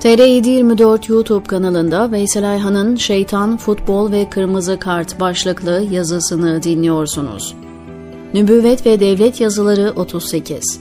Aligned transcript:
TR724 0.00 1.12
YouTube 1.12 1.44
kanalında 1.44 2.12
Veysel 2.12 2.50
Ayhan'ın 2.50 2.96
Şeytan, 2.96 3.56
Futbol 3.56 4.12
ve 4.12 4.30
Kırmızı 4.30 4.78
Kart 4.78 5.20
başlıklı 5.20 5.86
yazısını 5.90 6.62
dinliyorsunuz. 6.62 7.54
Nübüvvet 8.34 8.86
ve 8.86 9.00
Devlet 9.00 9.40
Yazıları 9.40 9.92
38 9.96 10.80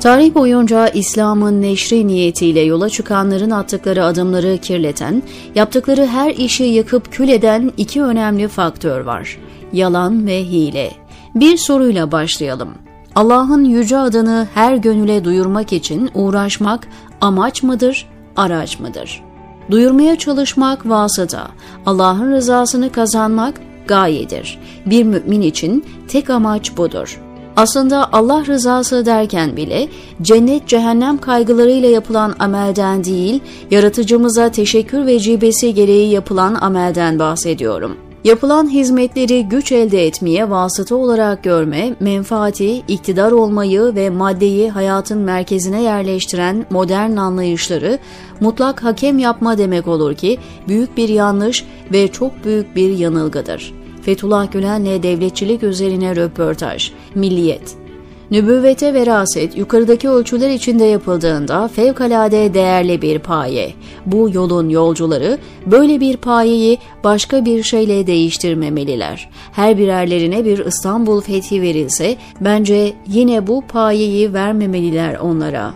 Tarih 0.00 0.34
boyunca 0.34 0.88
İslam'ın 0.88 1.62
neşri 1.62 2.06
niyetiyle 2.06 2.60
yola 2.60 2.88
çıkanların 2.88 3.50
attıkları 3.50 4.04
adımları 4.04 4.58
kirleten, 4.58 5.22
yaptıkları 5.54 6.06
her 6.06 6.30
işi 6.30 6.64
yakıp 6.64 7.12
kül 7.12 7.28
eden 7.28 7.72
iki 7.76 8.02
önemli 8.02 8.48
faktör 8.48 9.00
var. 9.00 9.38
Yalan 9.72 10.26
ve 10.26 10.44
hile. 10.44 10.90
Bir 11.34 11.56
soruyla 11.56 12.12
başlayalım. 12.12 12.74
Allah'ın 13.14 13.64
yüce 13.64 13.98
adını 13.98 14.48
her 14.54 14.76
gönüle 14.76 15.24
duyurmak 15.24 15.72
için 15.72 16.10
uğraşmak 16.14 16.88
amaç 17.20 17.62
mıdır, 17.62 18.06
araç 18.36 18.80
mıdır? 18.80 19.22
Duyurmaya 19.70 20.18
çalışmak 20.18 20.88
vasıta, 20.88 21.48
Allah'ın 21.86 22.32
rızasını 22.32 22.92
kazanmak 22.92 23.60
gayedir. 23.86 24.58
Bir 24.86 25.04
mümin 25.04 25.40
için 25.40 25.84
tek 26.08 26.30
amaç 26.30 26.76
budur. 26.76 27.20
Aslında 27.56 28.12
Allah 28.12 28.46
rızası 28.46 29.06
derken 29.06 29.56
bile 29.56 29.88
cennet 30.22 30.68
cehennem 30.68 31.18
kaygılarıyla 31.18 31.88
yapılan 31.88 32.34
amelden 32.38 33.04
değil, 33.04 33.40
yaratıcımıza 33.70 34.48
teşekkür 34.48 35.06
vecibesi 35.06 35.74
gereği 35.74 36.10
yapılan 36.10 36.54
amelden 36.54 37.18
bahsediyorum. 37.18 37.96
Yapılan 38.24 38.70
hizmetleri 38.70 39.48
güç 39.48 39.72
elde 39.72 40.06
etmeye 40.06 40.50
vasıta 40.50 40.94
olarak 40.94 41.44
görme, 41.44 41.94
menfaati, 42.00 42.76
iktidar 42.76 43.32
olmayı 43.32 43.94
ve 43.94 44.10
maddeyi 44.10 44.70
hayatın 44.70 45.18
merkezine 45.18 45.82
yerleştiren 45.82 46.66
modern 46.70 47.16
anlayışları 47.16 47.98
mutlak 48.40 48.84
hakem 48.84 49.18
yapma 49.18 49.58
demek 49.58 49.88
olur 49.88 50.14
ki 50.14 50.38
büyük 50.68 50.96
bir 50.96 51.08
yanlış 51.08 51.64
ve 51.92 52.08
çok 52.08 52.44
büyük 52.44 52.76
bir 52.76 52.98
yanılgıdır. 52.98 53.74
Fethullah 54.02 54.52
Gülen'le 54.52 55.02
devletçilik 55.02 55.62
üzerine 55.62 56.16
röportaj, 56.16 56.92
Milliyet 57.14 57.83
Nübüvvete 58.30 58.94
veraset 58.94 59.56
yukarıdaki 59.56 60.08
ölçüler 60.08 60.50
içinde 60.50 60.84
yapıldığında 60.84 61.68
fevkalade 61.68 62.54
değerli 62.54 63.02
bir 63.02 63.18
paye. 63.18 63.72
Bu 64.06 64.30
yolun 64.32 64.68
yolcuları 64.68 65.38
böyle 65.66 66.00
bir 66.00 66.16
payeyi 66.16 66.78
başka 67.04 67.44
bir 67.44 67.62
şeyle 67.62 68.06
değiştirmemeliler. 68.06 69.30
Her 69.52 69.78
birerlerine 69.78 70.44
bir 70.44 70.66
İstanbul 70.66 71.20
fethi 71.20 71.62
verilse 71.62 72.16
bence 72.40 72.92
yine 73.06 73.46
bu 73.46 73.62
payeyi 73.68 74.32
vermemeliler 74.32 75.14
onlara. 75.14 75.74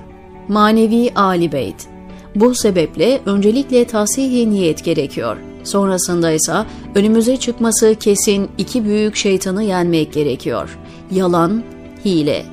Manevi 0.48 1.10
Ali 1.14 1.52
Beyt 1.52 1.86
Bu 2.34 2.54
sebeple 2.54 3.20
öncelikle 3.26 3.84
tahsihi 3.84 4.50
niyet 4.50 4.84
gerekiyor. 4.84 5.36
Sonrasında 5.64 6.30
ise 6.30 6.52
önümüze 6.94 7.36
çıkması 7.36 7.94
kesin 8.00 8.48
iki 8.58 8.84
büyük 8.84 9.16
şeytanı 9.16 9.62
yenmek 9.62 10.12
gerekiyor. 10.12 10.78
Yalan, 11.10 11.62
hile. 12.04 12.44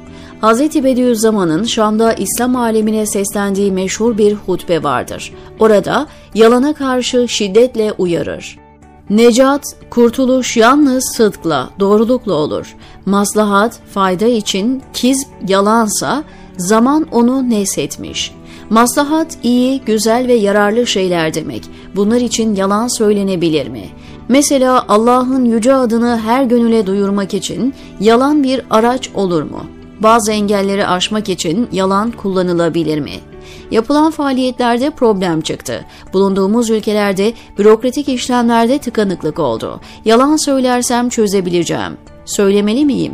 Hz. 0.42 0.60
Bediüzzaman'ın 0.84 1.64
Şam'da 1.64 2.14
İslam 2.14 2.56
alemine 2.56 3.06
seslendiği 3.06 3.72
meşhur 3.72 4.18
bir 4.18 4.34
hutbe 4.34 4.84
vardır. 4.84 5.34
Orada 5.60 6.08
yalana 6.34 6.74
karşı 6.74 7.28
şiddetle 7.28 7.94
uyarır. 7.98 8.58
Necat, 9.10 9.64
kurtuluş 9.90 10.58
yalnız 10.58 11.14
sıdkla, 11.16 11.70
doğrulukla 11.80 12.34
olur. 12.34 12.76
Maslahat, 13.06 13.80
fayda 13.94 14.26
için 14.26 14.82
kiz 14.94 15.28
yalansa 15.48 16.24
zaman 16.58 17.08
onu 17.12 17.50
neshetmiş. 17.50 18.34
Maslahat 18.70 19.38
iyi, 19.44 19.82
güzel 19.86 20.28
ve 20.28 20.34
yararlı 20.34 20.88
şeyler 20.88 21.34
demek. 21.34 21.64
Bunlar 21.96 22.22
için 22.22 22.56
yalan 22.56 22.88
söylenebilir 22.88 23.68
mi? 23.68 23.86
Mesela 24.30 24.86
Allah'ın 24.88 25.46
yüce 25.46 25.74
adını 25.74 26.20
her 26.20 26.44
gönüle 26.44 26.88
duyurmak 26.88 27.34
için 27.34 27.74
yalan 28.00 28.44
bir 28.44 28.62
araç 28.70 29.10
olur 29.16 29.44
mu? 29.44 29.66
Bazı 30.00 30.32
engelleri 30.32 30.88
aşmak 30.88 31.30
için 31.30 31.68
yalan 31.72 32.12
kullanılabilir 32.12 33.00
mi? 33.00 33.14
Yapılan 33.72 34.12
faaliyetlerde 34.12 34.90
problem 34.90 35.42
çıktı. 35.42 35.86
Bulunduğumuz 36.14 36.70
ülkelerde 36.70 37.34
bürokratik 37.58 38.10
işlemlerde 38.10 38.78
tıkanıklık 38.78 39.40
oldu. 39.40 39.82
Yalan 40.06 40.36
söylersem 40.36 41.10
çözebileceğim. 41.10 41.98
Söylemeli 42.26 42.86
miyim? 42.86 43.14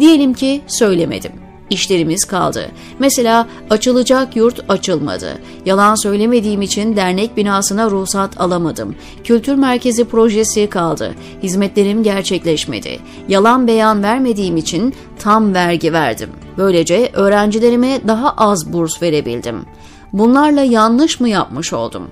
Diyelim 0.00 0.34
ki 0.34 0.60
söylemedim 0.66 1.49
işlerimiz 1.70 2.24
kaldı. 2.24 2.70
Mesela 2.98 3.46
açılacak 3.70 4.36
yurt 4.36 4.60
açılmadı. 4.68 5.38
Yalan 5.66 5.94
söylemediğim 5.94 6.62
için 6.62 6.96
dernek 6.96 7.36
binasına 7.36 7.90
ruhsat 7.90 8.40
alamadım. 8.40 8.94
Kültür 9.24 9.54
merkezi 9.54 10.04
projesi 10.04 10.66
kaldı. 10.66 11.14
Hizmetlerim 11.42 12.02
gerçekleşmedi. 12.02 12.98
Yalan 13.28 13.66
beyan 13.66 14.02
vermediğim 14.02 14.56
için 14.56 14.94
tam 15.18 15.54
vergi 15.54 15.92
verdim. 15.92 16.30
Böylece 16.58 17.10
öğrencilerime 17.12 18.00
daha 18.08 18.30
az 18.30 18.72
burs 18.72 19.02
verebildim. 19.02 19.64
Bunlarla 20.12 20.62
yanlış 20.62 21.20
mı 21.20 21.28
yapmış 21.28 21.72
oldum? 21.72 22.10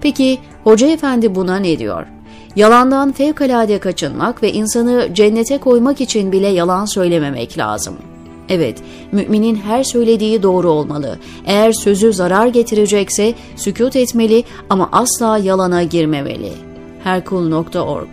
Peki 0.00 0.38
hoca 0.64 0.86
efendi 0.86 1.34
buna 1.34 1.56
ne 1.56 1.78
diyor? 1.78 2.06
Yalandan 2.56 3.12
fevkalade 3.12 3.78
kaçınmak 3.78 4.42
ve 4.42 4.52
insanı 4.52 5.08
cennete 5.14 5.58
koymak 5.58 6.00
için 6.00 6.32
bile 6.32 6.48
yalan 6.48 6.84
söylememek 6.84 7.58
lazım.'' 7.58 8.13
Evet, 8.48 8.82
müminin 9.12 9.56
her 9.56 9.84
söylediği 9.84 10.42
doğru 10.42 10.70
olmalı. 10.70 11.18
Eğer 11.46 11.72
sözü 11.72 12.12
zarar 12.12 12.46
getirecekse 12.46 13.34
sükut 13.56 13.96
etmeli 13.96 14.44
ama 14.70 14.88
asla 14.92 15.38
yalana 15.38 15.82
girmemeli. 15.82 16.52
Herkul.org 17.04 18.08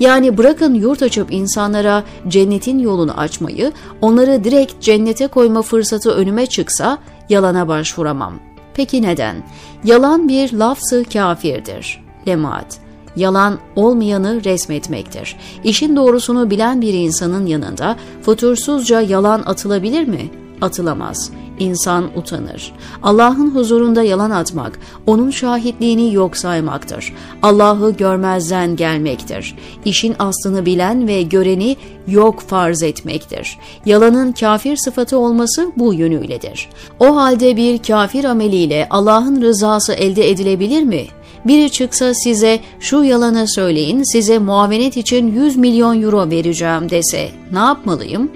yani 0.00 0.38
bırakın 0.38 0.74
yurt 0.74 1.02
açıp 1.02 1.32
insanlara 1.32 2.04
cennetin 2.28 2.78
yolunu 2.78 3.20
açmayı, 3.20 3.72
onları 4.00 4.44
direkt 4.44 4.80
cennete 4.80 5.26
koyma 5.26 5.62
fırsatı 5.62 6.10
önüme 6.10 6.46
çıksa 6.46 6.98
yalana 7.28 7.68
başvuramam. 7.68 8.34
Peki 8.74 9.02
neden? 9.02 9.36
Yalan 9.84 10.28
bir 10.28 10.52
lafzı 10.52 11.04
kafirdir. 11.12 12.04
Lemaat 12.28 12.85
yalan 13.16 13.58
olmayanı 13.76 14.44
resmetmektir. 14.44 15.36
İşin 15.64 15.96
doğrusunu 15.96 16.50
bilen 16.50 16.80
bir 16.80 16.94
insanın 16.94 17.46
yanında 17.46 17.96
futursuzca 18.22 19.00
yalan 19.00 19.42
atılabilir 19.46 20.08
mi? 20.08 20.30
Atılamaz. 20.60 21.30
İnsan 21.58 22.04
utanır. 22.16 22.72
Allah'ın 23.02 23.50
huzurunda 23.54 24.02
yalan 24.02 24.30
atmak, 24.30 24.78
onun 25.06 25.30
şahitliğini 25.30 26.14
yok 26.14 26.36
saymaktır. 26.36 27.14
Allah'ı 27.42 27.90
görmezden 27.90 28.76
gelmektir. 28.76 29.56
İşin 29.84 30.16
aslını 30.18 30.66
bilen 30.66 31.08
ve 31.08 31.22
göreni 31.22 31.76
yok 32.08 32.40
farz 32.40 32.82
etmektir. 32.82 33.58
Yalanın 33.86 34.32
kafir 34.32 34.76
sıfatı 34.76 35.18
olması 35.18 35.72
bu 35.76 35.94
yönüyledir. 35.94 36.68
O 37.00 37.16
halde 37.16 37.56
bir 37.56 37.78
kafir 37.78 38.24
ameliyle 38.24 38.86
Allah'ın 38.90 39.42
rızası 39.42 39.92
elde 39.92 40.30
edilebilir 40.30 40.82
mi? 40.82 41.06
Biri 41.44 41.70
çıksa 41.70 42.14
size 42.14 42.60
şu 42.80 43.04
yalanı 43.04 43.48
söyleyin 43.48 44.02
size 44.02 44.38
muavenet 44.38 44.96
için 44.96 45.32
100 45.32 45.56
milyon 45.56 46.02
euro 46.02 46.30
vereceğim 46.30 46.90
dese 46.90 47.28
ne 47.52 47.58
yapmalıyım? 47.58 48.30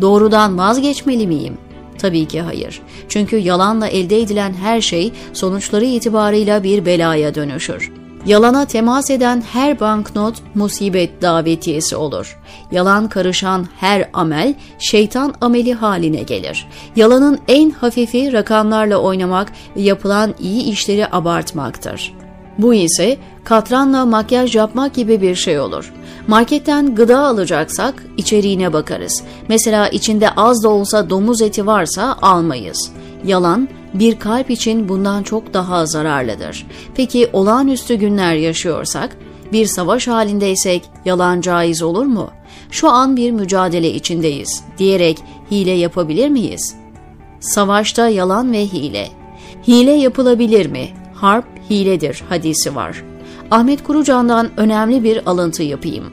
Doğrudan 0.00 0.58
vazgeçmeli 0.58 1.26
miyim? 1.26 1.58
Tabii 1.98 2.26
ki 2.26 2.40
hayır. 2.40 2.80
Çünkü 3.08 3.36
yalanla 3.36 3.88
elde 3.88 4.20
edilen 4.20 4.54
her 4.62 4.80
şey 4.80 5.12
sonuçları 5.32 5.84
itibarıyla 5.84 6.62
bir 6.62 6.86
belaya 6.86 7.34
dönüşür. 7.34 7.92
Yalana 8.26 8.64
temas 8.64 9.10
eden 9.10 9.42
her 9.52 9.80
banknot 9.80 10.34
musibet 10.54 11.22
davetiyesi 11.22 11.96
olur. 11.96 12.38
Yalan 12.72 13.08
karışan 13.08 13.66
her 13.76 14.10
amel 14.12 14.54
şeytan 14.78 15.34
ameli 15.40 15.74
haline 15.74 16.22
gelir. 16.22 16.66
Yalanın 16.96 17.38
en 17.48 17.70
hafifi 17.70 18.32
rakamlarla 18.32 18.96
oynamak 18.96 19.52
ve 19.76 19.80
yapılan 19.80 20.34
iyi 20.40 20.62
işleri 20.62 21.06
abartmaktır. 21.12 22.14
Bu 22.58 22.74
ise 22.74 23.16
katranla 23.44 24.06
makyaj 24.06 24.56
yapmak 24.56 24.94
gibi 24.94 25.20
bir 25.20 25.34
şey 25.34 25.60
olur. 25.60 25.92
Marketten 26.26 26.94
gıda 26.94 27.18
alacaksak 27.18 28.04
içeriğine 28.16 28.72
bakarız. 28.72 29.22
Mesela 29.48 29.88
içinde 29.88 30.30
az 30.30 30.64
da 30.64 30.68
olsa 30.68 31.10
domuz 31.10 31.42
eti 31.42 31.66
varsa 31.66 32.16
almayız. 32.22 32.92
Yalan 33.24 33.68
bir 33.94 34.18
kalp 34.18 34.50
için 34.50 34.88
bundan 34.88 35.22
çok 35.22 35.54
daha 35.54 35.86
zararlıdır. 35.86 36.66
Peki 36.94 37.28
olağanüstü 37.32 37.94
günler 37.94 38.34
yaşıyorsak, 38.34 39.16
bir 39.52 39.66
savaş 39.66 40.08
halindeysek 40.08 40.82
yalan 41.04 41.40
caiz 41.40 41.82
olur 41.82 42.06
mu? 42.06 42.30
Şu 42.70 42.88
an 42.88 43.16
bir 43.16 43.30
mücadele 43.30 43.90
içindeyiz 43.94 44.64
diyerek 44.78 45.18
hile 45.50 45.70
yapabilir 45.70 46.28
miyiz? 46.28 46.76
Savaşta 47.40 48.08
yalan 48.08 48.52
ve 48.52 48.66
hile. 48.66 49.08
Hile 49.68 49.92
yapılabilir 49.92 50.66
mi? 50.66 50.88
harp 51.20 51.44
hiledir 51.70 52.24
hadisi 52.28 52.76
var. 52.76 53.04
Ahmet 53.50 53.82
Kurucan'dan 53.82 54.48
önemli 54.56 55.02
bir 55.02 55.30
alıntı 55.30 55.62
yapayım. 55.62 56.04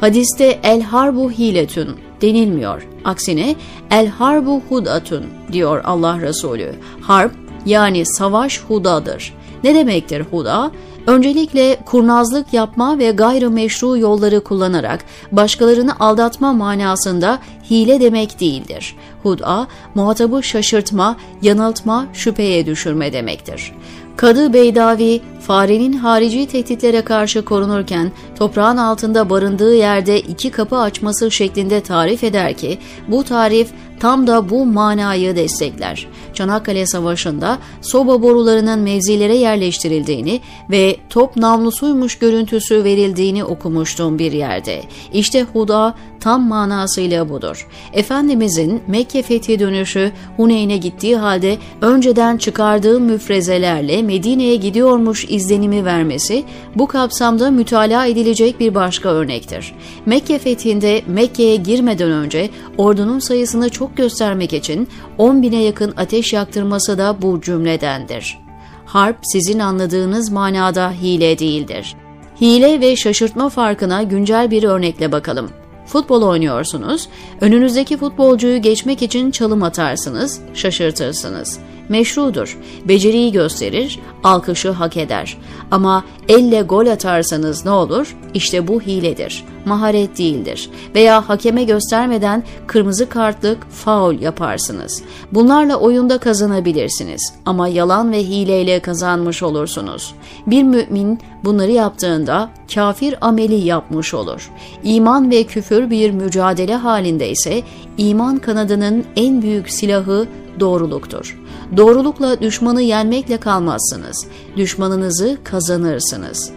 Hadiste 0.00 0.60
el 0.62 0.82
harbu 0.82 1.30
hiletün 1.30 1.88
denilmiyor. 2.22 2.88
Aksine 3.04 3.54
el 3.90 4.08
harbu 4.08 4.62
hudatun 4.68 5.24
diyor 5.52 5.80
Allah 5.84 6.20
Resulü. 6.20 6.74
Harp 7.00 7.32
yani 7.66 8.06
savaş 8.06 8.60
hudadır. 8.60 9.34
Ne 9.64 9.74
demektir 9.74 10.20
huda? 10.30 10.70
Öncelikle 11.06 11.76
kurnazlık 11.84 12.52
yapma 12.52 12.98
ve 12.98 13.10
gayrimeşru 13.10 13.98
yolları 13.98 14.44
kullanarak 14.44 15.04
başkalarını 15.32 15.98
aldatma 16.00 16.52
manasında 16.52 17.38
hile 17.70 18.00
demek 18.00 18.40
değildir. 18.40 18.96
Huda, 19.22 19.66
muhatabı 19.94 20.42
şaşırtma, 20.42 21.16
yanıltma, 21.42 22.06
şüpheye 22.12 22.66
düşürme 22.66 23.12
demektir. 23.12 23.72
Kadı 24.16 24.52
Beydavi, 24.52 25.20
farenin 25.40 25.92
harici 25.92 26.46
tehditlere 26.46 27.02
karşı 27.02 27.44
korunurken 27.44 28.12
toprağın 28.38 28.76
altında 28.76 29.30
barındığı 29.30 29.74
yerde 29.74 30.20
iki 30.20 30.50
kapı 30.50 30.76
açması 30.76 31.30
şeklinde 31.30 31.80
tarif 31.80 32.24
eder 32.24 32.54
ki, 32.54 32.78
bu 33.08 33.24
tarif 33.24 33.68
tam 34.00 34.26
da 34.26 34.50
bu 34.50 34.66
manayı 34.66 35.36
destekler. 35.36 36.06
Çanakkale 36.34 36.86
Savaşı'nda 36.86 37.58
soba 37.80 38.22
borularının 38.22 38.78
mevzilere 38.78 39.36
yerleştirildiğini 39.36 40.40
ve 40.70 40.96
top 41.10 41.36
namlusuymuş 41.36 42.18
görüntüsü 42.18 42.84
verildiğini 42.84 43.44
okumuştum 43.44 44.18
bir 44.18 44.32
yerde. 44.32 44.82
İşte 45.12 45.42
Huda 45.42 45.94
tam 46.20 46.48
manasıyla 46.48 47.28
budur. 47.28 47.68
Efendimizin 47.92 48.82
Mekke 48.86 49.22
fethi 49.22 49.58
dönüşü 49.58 50.12
Huneyn'e 50.36 50.76
gittiği 50.76 51.16
halde 51.16 51.58
önceden 51.80 52.36
çıkardığı 52.36 53.00
müfrezelerle 53.00 54.02
Medine'ye 54.02 54.56
gidiyormuş 54.56 55.26
izlenimi 55.28 55.84
vermesi 55.84 56.44
bu 56.74 56.86
kapsamda 56.86 57.50
mütalaa 57.50 58.06
edilecek 58.06 58.60
bir 58.60 58.74
başka 58.74 59.08
örnektir. 59.08 59.74
Mekke 60.06 60.38
fethinde 60.38 61.02
Mekke'ye 61.06 61.56
girmeden 61.56 62.10
önce 62.10 62.50
ordunun 62.78 63.18
sayısını 63.18 63.68
çok 63.68 63.85
göstermek 63.96 64.52
için 64.52 64.88
10 65.18 65.42
bine 65.42 65.62
yakın 65.62 65.94
ateş 65.96 66.32
yaktırması 66.32 66.98
da 66.98 67.22
bu 67.22 67.40
cümledendir. 67.40 68.38
Harp 68.86 69.16
sizin 69.22 69.58
anladığınız 69.58 70.30
manada 70.30 70.90
hile 70.90 71.38
değildir. 71.38 71.94
Hile 72.40 72.80
ve 72.80 72.96
şaşırtma 72.96 73.48
farkına 73.48 74.02
güncel 74.02 74.50
bir 74.50 74.62
örnekle 74.62 75.12
bakalım. 75.12 75.50
Futbol 75.86 76.22
oynuyorsunuz, 76.22 77.08
önünüzdeki 77.40 77.96
futbolcuyu 77.96 78.62
geçmek 78.62 79.02
için 79.02 79.30
çalım 79.30 79.62
atarsınız, 79.62 80.40
şaşırtırsınız 80.54 81.60
meşrudur. 81.88 82.58
Beceriyi 82.84 83.32
gösterir, 83.32 83.98
alkışı 84.24 84.70
hak 84.70 84.96
eder. 84.96 85.38
Ama 85.70 86.04
elle 86.28 86.62
gol 86.62 86.86
atarsanız 86.86 87.64
ne 87.64 87.70
olur? 87.70 88.16
İşte 88.34 88.68
bu 88.68 88.80
hiledir. 88.80 89.44
Maharet 89.64 90.18
değildir. 90.18 90.70
Veya 90.94 91.28
hakeme 91.28 91.64
göstermeden 91.64 92.44
kırmızı 92.66 93.08
kartlık 93.08 93.70
faul 93.70 94.20
yaparsınız. 94.20 95.02
Bunlarla 95.32 95.76
oyunda 95.76 96.18
kazanabilirsiniz. 96.18 97.32
Ama 97.46 97.68
yalan 97.68 98.12
ve 98.12 98.18
hileyle 98.18 98.80
kazanmış 98.80 99.42
olursunuz. 99.42 100.14
Bir 100.46 100.62
mümin 100.62 101.20
bunları 101.44 101.72
yaptığında 101.72 102.50
kafir 102.74 103.14
ameli 103.20 103.54
yapmış 103.54 104.14
olur. 104.14 104.50
İman 104.82 105.30
ve 105.30 105.44
küfür 105.44 105.90
bir 105.90 106.10
mücadele 106.10 106.74
halinde 106.74 107.30
ise 107.30 107.62
iman 107.98 108.38
kanadının 108.38 109.04
en 109.16 109.42
büyük 109.42 109.70
silahı 109.70 110.26
doğruluktur. 110.60 111.40
Doğrulukla 111.76 112.40
düşmanı 112.40 112.82
yenmekle 112.82 113.36
kalmazsınız. 113.36 114.26
Düşmanınızı 114.56 115.38
kazanırsınız. 115.44 116.50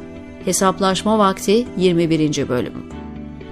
Hesaplaşma 0.45 1.19
vakti 1.19 1.67
21. 1.77 2.49
bölüm. 2.49 2.73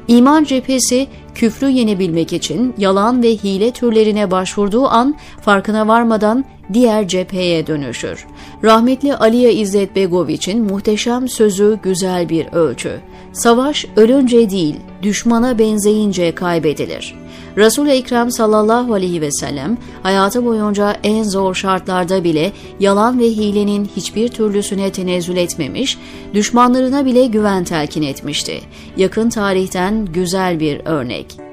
İman 0.08 0.44
cephesi 0.44 1.08
küfrü 1.36 1.70
yenebilmek 1.70 2.34
için 2.34 2.74
yalan 2.78 3.24
ve 3.24 3.30
hile 3.30 3.72
türlerine 3.72 4.32
başvurduğu 4.32 4.88
an 4.88 5.16
farkına 5.42 5.88
varmadan 5.88 6.46
diğer 6.74 7.08
cepheye 7.08 7.68
dönüşür. 7.68 8.26
Rahmetli 8.64 9.16
Aliye 9.16 9.54
İzzet 9.54 9.96
Begoviç'in 9.96 10.64
muhteşem 10.64 11.28
sözü 11.28 11.80
güzel 11.84 12.30
bir 12.30 12.48
ölçü. 12.48 13.00
Savaş 13.34 13.86
ölünce 13.96 14.50
değil, 14.50 14.76
düşmana 15.02 15.60
benzeyince 15.60 16.36
kaybedilir. 16.36 17.16
Resul-i 17.58 17.92
Ekrem 17.92 18.32
sallallahu 18.32 18.94
aleyhi 18.94 19.22
ve 19.22 19.32
sellem 19.32 19.78
hayatı 20.04 20.46
boyunca 20.46 20.98
en 21.04 21.24
zor 21.24 21.56
şartlarda 21.56 22.24
bile 22.24 22.52
yalan 22.80 23.20
ve 23.20 23.26
hilenin 23.26 23.90
hiçbir 23.96 24.28
türlüsüne 24.28 24.92
tenezzül 24.92 25.38
etmemiş, 25.38 25.98
düşmanlarına 26.34 27.06
bile 27.06 27.26
güven 27.26 27.64
telkin 27.64 28.02
etmişti. 28.02 28.62
Yakın 28.98 29.30
tarihten 29.30 30.06
güzel 30.06 30.60
bir 30.60 30.82
örnek. 30.86 31.47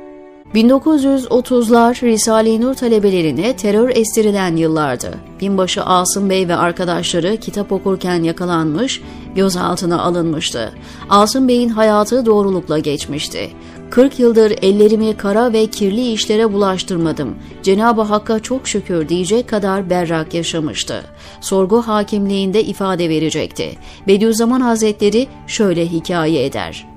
1930'lar 0.55 2.03
Risale-i 2.03 2.61
Nur 2.61 2.75
talebelerine 2.75 3.57
terör 3.57 3.91
estirilen 3.95 4.57
yıllardı. 4.57 5.15
Binbaşı 5.41 5.83
Asım 5.83 6.31
Bey 6.31 6.49
ve 6.49 6.57
arkadaşları 6.57 7.37
kitap 7.37 7.73
okurken 7.73 8.23
yakalanmış, 8.23 9.03
gözaltına 9.35 10.03
alınmıştı. 10.03 10.73
Asım 11.09 11.49
Bey'in 11.49 11.69
hayatı 11.69 12.27
doğrulukla 12.27 12.79
geçmişti. 12.79 13.51
40 13.91 14.19
yıldır 14.19 14.51
ellerimi 14.63 15.17
kara 15.17 15.53
ve 15.53 15.67
kirli 15.67 16.13
işlere 16.13 16.53
bulaştırmadım. 16.53 17.35
Cenab-ı 17.63 18.03
Hakk'a 18.03 18.41
çok 18.41 18.69
şükür 18.69 19.09
diyecek 19.09 19.49
kadar 19.49 19.91
berrak 19.91 20.35
yaşamıştı. 20.35 21.05
Sorgu 21.41 21.83
hakimliğinde 21.83 22.65
ifade 22.65 23.09
verecekti. 23.09 23.79
Bediüzzaman 24.07 24.61
Hazretleri 24.61 25.29
şöyle 25.47 25.87
hikaye 25.87 26.45
eder. 26.45 26.94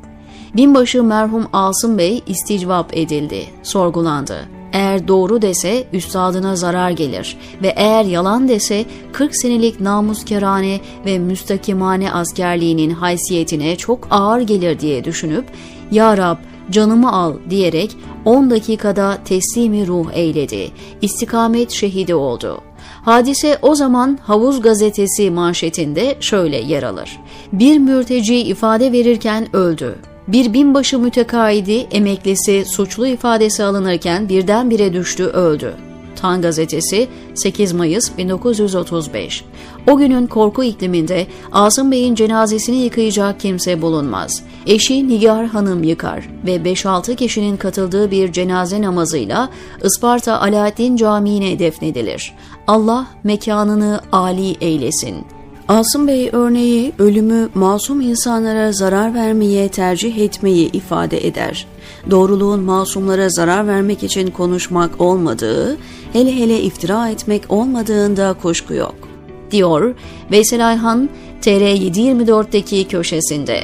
Binbaşı 0.56 1.04
merhum 1.04 1.48
Asım 1.54 1.98
Bey 1.98 2.24
isticvap 2.28 2.98
edildi, 2.98 3.46
sorgulandı. 3.64 4.58
Eğer 4.74 5.08
doğru 5.08 5.42
dese 5.42 5.88
üstadına 5.94 6.56
zarar 6.56 6.90
gelir 6.90 7.38
ve 7.62 7.74
eğer 7.76 8.04
yalan 8.04 8.48
dese 8.48 8.86
40 9.14 9.36
senelik 9.36 9.80
namuskerane 9.80 10.80
ve 11.06 11.20
müstakimane 11.20 12.12
askerliğinin 12.12 12.90
haysiyetine 12.90 13.76
çok 13.76 14.08
ağır 14.12 14.42
gelir 14.42 14.80
diye 14.80 15.04
düşünüp 15.04 15.46
Ya 15.92 16.18
Rab 16.18 16.38
canımı 16.72 17.12
al 17.12 17.34
diyerek 17.50 17.98
10 18.26 18.50
dakikada 18.50 19.18
teslimi 19.26 19.88
ruh 19.88 20.06
eyledi. 20.14 20.72
İstikamet 21.02 21.72
şehidi 21.72 22.16
oldu. 22.16 22.62
Hadise 23.06 23.58
o 23.62 23.76
zaman 23.76 24.20
Havuz 24.24 24.62
gazetesi 24.62 25.32
manşetinde 25.32 26.18
şöyle 26.20 26.58
yer 26.58 26.84
alır. 26.84 27.20
Bir 27.54 27.78
mürteci 27.78 28.36
ifade 28.36 28.92
verirken 28.92 29.56
öldü. 29.56 29.96
Bir 30.28 30.54
binbaşı 30.54 31.00
mütekaidi 31.00 31.88
emeklisi 31.92 32.66
suçlu 32.66 33.08
ifadesi 33.08 33.64
alınırken 33.64 34.30
birdenbire 34.30 34.94
düştü 34.94 35.24
öldü. 35.24 35.74
Tan 36.16 36.42
gazetesi 36.42 37.08
8 37.34 37.74
Mayıs 37.74 38.18
1935. 38.18 39.44
O 39.88 39.98
günün 39.98 40.28
korku 40.28 40.64
ikliminde 40.64 41.28
Asım 41.52 41.92
Bey'in 41.92 42.16
cenazesini 42.16 42.76
yıkayacak 42.76 43.40
kimse 43.40 43.82
bulunmaz. 43.82 44.44
Eşi 44.66 45.08
Nigar 45.08 45.46
Hanım 45.46 45.84
yıkar 45.84 46.30
ve 46.46 46.56
5-6 46.56 47.16
kişinin 47.16 47.58
katıldığı 47.58 48.12
bir 48.12 48.32
cenaze 48.32 48.82
namazıyla 48.82 49.50
Isparta 49.84 50.42
Alaaddin 50.42 50.96
Camii'ne 50.98 51.60
defnedilir. 51.60 52.34
Allah 52.68 53.08
mekanını 53.24 54.02
âli 54.12 54.56
eylesin. 54.62 55.37
Asım 55.68 56.08
Bey 56.08 56.30
örneği 56.34 56.94
ölümü 57.00 57.50
masum 57.54 58.02
insanlara 58.02 58.72
zarar 58.72 59.14
vermeye 59.14 59.70
tercih 59.70 60.18
etmeyi 60.18 60.72
ifade 60.72 61.28
eder. 61.28 61.68
Doğruluğun 62.12 62.60
masumlara 62.60 63.30
zarar 63.30 63.68
vermek 63.68 64.04
için 64.04 64.28
konuşmak 64.28 65.02
olmadığı, 65.02 65.78
hele 66.14 66.36
hele 66.36 66.62
iftira 66.62 67.10
etmek 67.10 67.44
olmadığında 67.50 68.36
kuşku 68.42 68.74
yok. 68.74 68.96
Diyor 69.52 69.96
Veysel 70.32 70.68
Ayhan 70.68 71.10
TR724'deki 71.42 72.88
köşesinde. 72.88 73.64